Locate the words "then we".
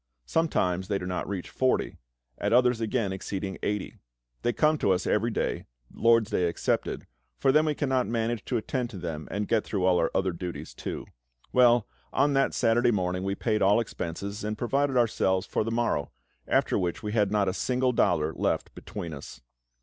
7.51-7.75